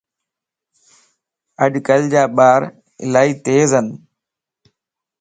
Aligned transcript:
اڄ 1.63 1.73
ڪل 1.87 2.01
جا 2.13 2.23
ٻار 2.37 2.61
الائي 3.03 3.31
تيزائين 3.45 3.87